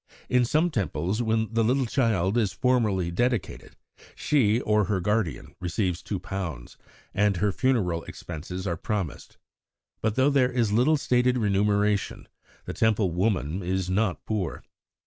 [0.29, 3.75] In some Temples when the little child is formally dedicated,
[4.15, 6.75] she (or her guardian) receives two pounds,
[7.13, 9.37] and her funeral expenses are promised.
[10.01, 12.27] But though there is little stated remuneration,
[12.65, 14.63] the Temple woman is not poor.